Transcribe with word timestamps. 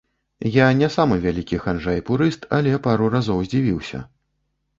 Я 0.53 0.69
не 0.79 0.87
самы 0.95 1.17
вялікі 1.25 1.59
ханжа 1.65 1.93
і 1.99 2.05
пурыст, 2.07 2.49
але 2.59 2.73
пару 2.89 3.11
разоў 3.19 3.45
здзівіўся. 3.51 4.03